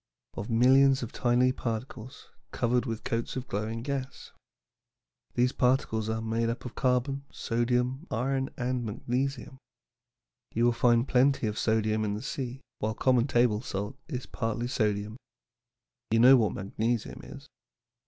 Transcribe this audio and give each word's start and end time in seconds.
"Of 0.33 0.49
millions 0.49 1.03
of 1.03 1.11
tiny 1.11 1.45
little 1.51 1.61
particles 1.63 2.31
covered 2.51 2.87
with 2.87 3.03
coats 3.03 3.35
of 3.35 3.47
glowing 3.47 3.83
gas. 3.83 4.31
These 5.35 5.51
particles 5.51 6.09
are 6.09 6.23
made 6.23 6.49
up 6.49 6.65
of 6.65 6.73
carbon, 6.73 7.25
sodium, 7.31 8.07
iron, 8.09 8.49
and 8.57 8.83
magnesium. 8.83 9.59
You 10.55 10.65
will 10.65 10.71
find 10.71 11.07
plenty 11.07 11.45
of 11.45 11.59
sodium 11.59 12.03
in 12.03 12.15
the 12.15 12.23
sea, 12.23 12.61
while 12.79 12.95
common 12.95 13.27
table 13.27 13.61
salt 13.61 13.95
is 14.07 14.25
partly 14.25 14.67
sodium. 14.67 15.17
You 16.09 16.17
know 16.17 16.35
what 16.35 16.53
magnesium 16.55 17.21
is. 17.23 17.47